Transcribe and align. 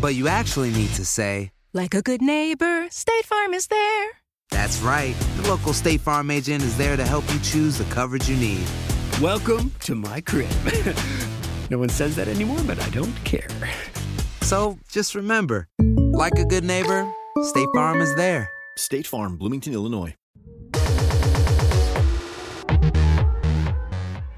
But 0.00 0.14
you 0.14 0.28
actually 0.28 0.70
need 0.70 0.90
to 0.94 1.04
say, 1.04 1.52
Like 1.72 1.94
a 1.94 2.02
good 2.02 2.22
neighbor, 2.22 2.86
State 2.90 3.26
Farm 3.26 3.54
is 3.54 3.66
there. 3.66 4.10
That's 4.50 4.80
right. 4.80 5.14
The 5.36 5.48
local 5.48 5.72
State 5.72 6.00
Farm 6.00 6.30
agent 6.30 6.62
is 6.62 6.76
there 6.76 6.96
to 6.96 7.04
help 7.04 7.24
you 7.32 7.38
choose 7.40 7.78
the 7.78 7.84
coverage 7.84 8.28
you 8.28 8.36
need. 8.36 8.66
Welcome 9.20 9.72
to 9.80 9.94
my 9.94 10.20
crib. 10.20 10.50
no 11.70 11.78
one 11.78 11.88
says 11.90 12.16
that 12.16 12.28
anymore, 12.28 12.60
but 12.66 12.80
I 12.80 12.88
don't 12.90 13.14
care. 13.24 13.48
So 14.42 14.78
just 14.90 15.14
remember, 15.14 15.68
like 16.12 16.38
a 16.38 16.44
good 16.44 16.64
neighbor, 16.64 17.10
State 17.42 17.68
Farm 17.74 18.00
is 18.00 18.14
there. 18.16 18.50
State 18.76 19.06
Farm, 19.06 19.36
Bloomington, 19.36 19.74
Illinois. 19.74 20.14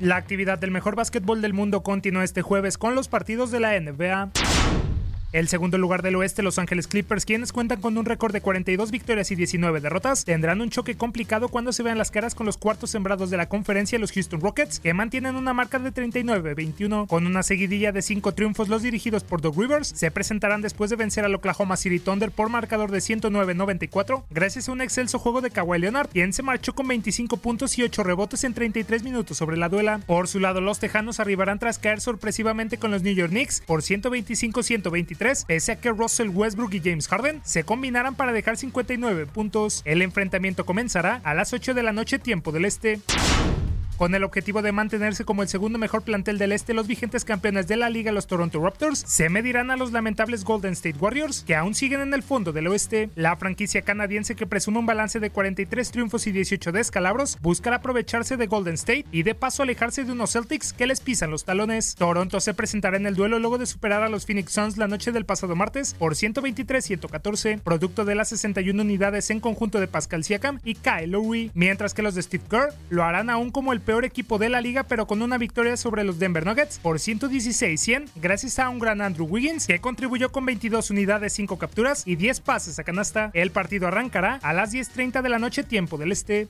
La 0.02 0.16
actividad 0.16 0.58
del 0.58 0.72
mejor 0.72 0.96
básquetbol 0.96 1.40
del 1.40 1.52
mundo 1.52 1.84
continúa 1.84 2.24
este 2.24 2.42
jueves 2.42 2.76
con 2.76 2.96
los 2.96 3.06
partidos 3.06 3.52
de 3.52 3.60
la 3.60 3.78
NBA. 3.78 4.32
El 5.32 5.48
segundo 5.48 5.78
lugar 5.78 6.02
del 6.02 6.16
oeste, 6.16 6.42
Los 6.42 6.58
Ángeles 6.58 6.86
Clippers, 6.86 7.24
quienes 7.24 7.54
cuentan 7.54 7.80
con 7.80 7.96
un 7.96 8.04
récord 8.04 8.34
de 8.34 8.42
42 8.42 8.90
victorias 8.90 9.30
y 9.30 9.34
19 9.34 9.80
derrotas, 9.80 10.26
tendrán 10.26 10.60
un 10.60 10.68
choque 10.68 10.94
complicado 10.94 11.48
cuando 11.48 11.72
se 11.72 11.82
vean 11.82 11.96
las 11.96 12.10
caras 12.10 12.34
con 12.34 12.44
los 12.44 12.58
cuartos 12.58 12.90
sembrados 12.90 13.30
de 13.30 13.38
la 13.38 13.48
conferencia, 13.48 13.98
los 13.98 14.12
Houston 14.12 14.42
Rockets, 14.42 14.78
que 14.78 14.92
mantienen 14.92 15.36
una 15.36 15.54
marca 15.54 15.78
de 15.78 15.90
39-21. 15.90 17.06
Con 17.06 17.26
una 17.26 17.42
seguidilla 17.42 17.92
de 17.92 18.02
5 18.02 18.34
triunfos, 18.34 18.68
los 18.68 18.82
dirigidos 18.82 19.24
por 19.24 19.40
Doug 19.40 19.58
Rivers 19.58 19.88
se 19.88 20.10
presentarán 20.10 20.60
después 20.60 20.90
de 20.90 20.96
vencer 20.96 21.24
al 21.24 21.34
Oklahoma 21.34 21.78
City 21.78 21.98
Thunder 21.98 22.30
por 22.30 22.50
marcador 22.50 22.90
de 22.90 22.98
109-94, 22.98 24.24
gracias 24.28 24.68
a 24.68 24.72
un 24.72 24.82
excelso 24.82 25.18
juego 25.18 25.40
de 25.40 25.50
Kawhi 25.50 25.78
Leonard, 25.78 26.10
quien 26.10 26.34
se 26.34 26.42
marchó 26.42 26.74
con 26.74 26.88
25 26.88 27.38
puntos 27.38 27.78
y 27.78 27.84
8 27.84 28.02
rebotes 28.02 28.44
en 28.44 28.52
33 28.52 29.02
minutos 29.02 29.38
sobre 29.38 29.56
la 29.56 29.70
duela. 29.70 29.98
Por 30.06 30.28
su 30.28 30.40
lado, 30.40 30.60
los 30.60 30.78
Tejanos 30.78 31.20
arribarán 31.20 31.58
tras 31.58 31.78
caer 31.78 32.02
sorpresivamente 32.02 32.76
con 32.76 32.90
los 32.90 33.02
New 33.02 33.14
York 33.14 33.30
Knicks 33.30 33.62
por 33.62 33.80
125-123 33.80 35.21
pese 35.46 35.72
a 35.72 35.76
que 35.76 35.90
Russell 35.90 36.28
Westbrook 36.28 36.74
y 36.74 36.80
James 36.80 37.08
Harden 37.08 37.40
se 37.44 37.64
combinaran 37.64 38.14
para 38.14 38.32
dejar 38.32 38.56
59 38.56 39.26
puntos. 39.26 39.82
El 39.84 40.02
enfrentamiento 40.02 40.66
comenzará 40.66 41.20
a 41.24 41.34
las 41.34 41.52
8 41.52 41.74
de 41.74 41.82
la 41.82 41.92
noche 41.92 42.18
tiempo 42.18 42.52
del 42.52 42.64
este. 42.64 43.00
Con 44.02 44.16
el 44.16 44.24
objetivo 44.24 44.62
de 44.62 44.72
mantenerse 44.72 45.24
como 45.24 45.42
el 45.42 45.48
segundo 45.48 45.78
mejor 45.78 46.02
plantel 46.02 46.36
del 46.36 46.50
este, 46.50 46.74
los 46.74 46.88
vigentes 46.88 47.24
campeones 47.24 47.68
de 47.68 47.76
la 47.76 47.88
liga, 47.88 48.10
los 48.10 48.26
Toronto 48.26 48.60
Raptors, 48.60 48.98
se 49.06 49.28
medirán 49.28 49.70
a 49.70 49.76
los 49.76 49.92
lamentables 49.92 50.42
Golden 50.42 50.72
State 50.72 50.98
Warriors, 50.98 51.44
que 51.44 51.54
aún 51.54 51.76
siguen 51.76 52.00
en 52.00 52.12
el 52.12 52.24
fondo 52.24 52.50
del 52.50 52.66
oeste. 52.66 53.10
La 53.14 53.36
franquicia 53.36 53.82
canadiense, 53.82 54.34
que 54.34 54.44
presume 54.44 54.80
un 54.80 54.86
balance 54.86 55.20
de 55.20 55.30
43 55.30 55.92
triunfos 55.92 56.26
y 56.26 56.32
18 56.32 56.72
descalabros, 56.72 57.38
buscará 57.42 57.76
aprovecharse 57.76 58.36
de 58.36 58.48
Golden 58.48 58.74
State 58.74 59.06
y 59.12 59.22
de 59.22 59.36
paso 59.36 59.62
alejarse 59.62 60.02
de 60.02 60.10
unos 60.10 60.32
Celtics 60.32 60.72
que 60.72 60.88
les 60.88 60.98
pisan 60.98 61.30
los 61.30 61.44
talones. 61.44 61.94
Toronto 61.94 62.40
se 62.40 62.54
presentará 62.54 62.96
en 62.96 63.06
el 63.06 63.14
duelo 63.14 63.38
luego 63.38 63.56
de 63.56 63.66
superar 63.66 64.02
a 64.02 64.08
los 64.08 64.26
Phoenix 64.26 64.50
Suns 64.50 64.78
la 64.78 64.88
noche 64.88 65.12
del 65.12 65.26
pasado 65.26 65.54
martes 65.54 65.94
por 65.94 66.14
123-114, 66.14 67.60
producto 67.60 68.04
de 68.04 68.16
las 68.16 68.30
61 68.30 68.82
unidades 68.82 69.30
en 69.30 69.38
conjunto 69.38 69.78
de 69.78 69.86
Pascal 69.86 70.24
Siakam 70.24 70.58
y 70.64 70.74
Kyle 70.74 71.12
Lowry, 71.12 71.52
mientras 71.54 71.94
que 71.94 72.02
los 72.02 72.16
de 72.16 72.22
Steve 72.22 72.42
Kerr 72.50 72.74
lo 72.90 73.04
harán 73.04 73.30
aún 73.30 73.52
como 73.52 73.72
el 73.72 73.80
peor 73.80 73.91
equipo 74.00 74.38
de 74.38 74.48
la 74.48 74.60
liga, 74.60 74.84
pero 74.84 75.06
con 75.06 75.22
una 75.22 75.38
victoria 75.38 75.76
sobre 75.76 76.04
los 76.04 76.18
Denver 76.18 76.46
Nuggets 76.46 76.78
por 76.78 76.98
116-100, 76.98 78.08
gracias 78.16 78.58
a 78.58 78.68
un 78.68 78.78
gran 78.78 79.00
Andrew 79.00 79.26
Wiggins 79.26 79.66
que 79.66 79.80
contribuyó 79.80 80.32
con 80.32 80.46
22 80.46 80.90
unidades, 80.90 81.34
5 81.34 81.58
capturas 81.58 82.02
y 82.06 82.16
10 82.16 82.40
pases 82.40 82.78
a 82.78 82.84
canasta. 82.84 83.30
El 83.34 83.50
partido 83.50 83.86
arrancará 83.86 84.40
a 84.42 84.52
las 84.52 84.72
10:30 84.72 85.22
de 85.22 85.28
la 85.28 85.38
noche, 85.38 85.62
tiempo 85.62 85.98
del 85.98 86.12
este. 86.12 86.48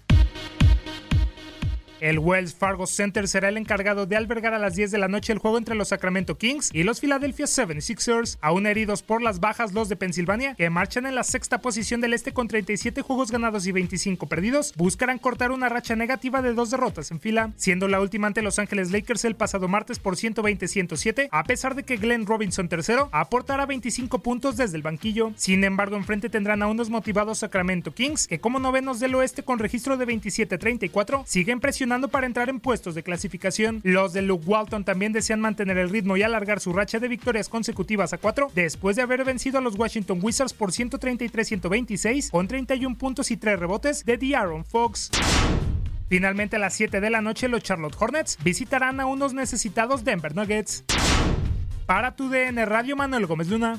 El 2.02 2.18
Wells 2.18 2.52
Fargo 2.52 2.88
Center 2.88 3.28
será 3.28 3.48
el 3.48 3.56
encargado 3.56 4.06
de 4.06 4.16
albergar 4.16 4.54
a 4.54 4.58
las 4.58 4.74
10 4.74 4.90
de 4.90 4.98
la 4.98 5.06
noche 5.06 5.32
el 5.32 5.38
juego 5.38 5.56
entre 5.56 5.76
los 5.76 5.90
Sacramento 5.90 6.36
Kings 6.36 6.70
y 6.72 6.82
los 6.82 6.98
Philadelphia 6.98 7.46
76ers, 7.46 8.38
aún 8.40 8.66
heridos 8.66 9.04
por 9.04 9.22
las 9.22 9.38
bajas 9.38 9.72
los 9.72 9.88
de 9.88 9.94
Pensilvania, 9.94 10.56
que 10.56 10.68
marchan 10.68 11.06
en 11.06 11.14
la 11.14 11.22
sexta 11.22 11.60
posición 11.60 12.00
del 12.00 12.12
este 12.12 12.32
con 12.32 12.48
37 12.48 13.02
juegos 13.02 13.30
ganados 13.30 13.68
y 13.68 13.72
25 13.72 14.26
perdidos, 14.26 14.74
buscarán 14.76 15.20
cortar 15.20 15.52
una 15.52 15.68
racha 15.68 15.94
negativa 15.94 16.42
de 16.42 16.54
dos 16.54 16.72
derrotas 16.72 17.12
en 17.12 17.20
fila, 17.20 17.52
siendo 17.54 17.86
la 17.86 18.00
última 18.00 18.26
ante 18.26 18.42
Los 18.42 18.58
Ángeles 18.58 18.90
Lakers 18.90 19.24
el 19.24 19.36
pasado 19.36 19.68
martes 19.68 20.00
por 20.00 20.16
120-107, 20.16 21.28
a 21.30 21.44
pesar 21.44 21.76
de 21.76 21.84
que 21.84 21.98
Glenn 21.98 22.26
Robinson 22.26 22.68
III 22.68 23.10
aportará 23.12 23.64
25 23.64 24.18
puntos 24.24 24.56
desde 24.56 24.76
el 24.76 24.82
banquillo. 24.82 25.34
Sin 25.36 25.62
embargo, 25.62 25.94
enfrente 25.94 26.28
tendrán 26.28 26.64
a 26.64 26.66
unos 26.66 26.90
motivados 26.90 27.38
Sacramento 27.38 27.94
Kings, 27.94 28.26
que 28.26 28.40
como 28.40 28.58
novenos 28.58 28.98
del 28.98 29.14
oeste 29.14 29.44
con 29.44 29.60
registro 29.60 29.96
de 29.96 30.08
27-34, 30.08 31.22
siguen 31.26 31.60
presionando 31.60 31.91
para 32.08 32.26
entrar 32.26 32.48
en 32.48 32.58
puestos 32.58 32.94
de 32.94 33.02
clasificación. 33.02 33.80
Los 33.84 34.12
de 34.12 34.22
Luke 34.22 34.44
Walton 34.46 34.84
también 34.84 35.12
desean 35.12 35.40
mantener 35.40 35.76
el 35.76 35.90
ritmo 35.90 36.16
y 36.16 36.22
alargar 36.22 36.58
su 36.58 36.72
racha 36.72 36.98
de 36.98 37.08
victorias 37.08 37.48
consecutivas 37.48 38.12
a 38.12 38.18
4 38.18 38.50
después 38.54 38.96
de 38.96 39.02
haber 39.02 39.24
vencido 39.24 39.58
a 39.58 39.60
los 39.60 39.78
Washington 39.78 40.20
Wizards 40.22 40.54
por 40.54 40.70
133-126 40.70 42.30
con 42.30 42.48
31 42.48 42.96
puntos 42.96 43.30
y 43.30 43.36
3 43.36 43.58
rebotes 43.58 44.04
de 44.04 44.16
De'Aaron 44.16 44.64
Fox. 44.64 45.10
Finalmente 46.08 46.56
a 46.56 46.58
las 46.58 46.74
7 46.74 47.00
de 47.00 47.10
la 47.10 47.20
noche 47.20 47.48
los 47.48 47.62
Charlotte 47.62 47.96
Hornets 47.98 48.38
visitarán 48.42 49.00
a 49.00 49.06
unos 49.06 49.34
necesitados 49.34 50.04
Denver 50.04 50.34
Nuggets. 50.34 50.84
Para 51.86 52.16
tu 52.16 52.30
DN 52.30 52.64
Radio 52.64 52.96
Manuel 52.96 53.26
Gómez 53.26 53.48
Luna. 53.48 53.78